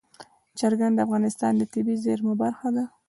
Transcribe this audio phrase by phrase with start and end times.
[0.59, 2.83] چرګان د افغانستان د طبیعي زیرمو برخه ده.